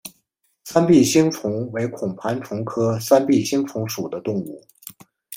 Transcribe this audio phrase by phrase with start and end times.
[0.63, 4.65] 三臂星虫为孔盘虫科三臂星虫属的动物。